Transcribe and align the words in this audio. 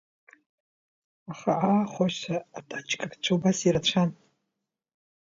Аха 1.31 1.51
аахәацәа-атачкакцәа 1.67 3.31
убас 3.35 3.59
ирацәан. 3.67 4.09